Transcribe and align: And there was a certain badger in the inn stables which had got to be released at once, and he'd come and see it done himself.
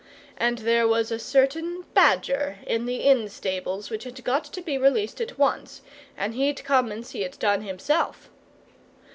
And 0.35 0.57
there 0.57 0.87
was 0.87 1.11
a 1.11 1.19
certain 1.19 1.83
badger 1.93 2.57
in 2.65 2.87
the 2.87 2.95
inn 3.01 3.29
stables 3.29 3.91
which 3.91 4.03
had 4.03 4.23
got 4.23 4.43
to 4.45 4.59
be 4.59 4.75
released 4.75 5.21
at 5.21 5.37
once, 5.37 5.81
and 6.17 6.33
he'd 6.33 6.63
come 6.63 6.91
and 6.91 7.05
see 7.05 7.23
it 7.23 7.37
done 7.37 7.61
himself. 7.61 8.27